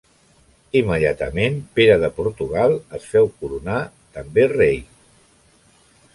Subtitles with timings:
[0.79, 3.79] Immediatament Pere de Portugal es féu coronar
[4.19, 4.83] també rei.